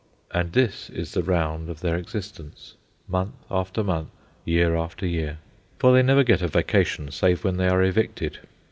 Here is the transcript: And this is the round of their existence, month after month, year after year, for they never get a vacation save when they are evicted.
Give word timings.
And 0.31 0.53
this 0.53 0.89
is 0.89 1.11
the 1.11 1.21
round 1.21 1.69
of 1.69 1.81
their 1.81 1.95
existence, 1.95 2.73
month 3.07 3.35
after 3.51 3.83
month, 3.83 4.09
year 4.45 4.75
after 4.75 5.05
year, 5.05 5.37
for 5.77 5.93
they 5.93 6.01
never 6.01 6.23
get 6.23 6.41
a 6.41 6.47
vacation 6.47 7.11
save 7.11 7.43
when 7.43 7.57
they 7.57 7.67
are 7.67 7.83
evicted. 7.83 8.39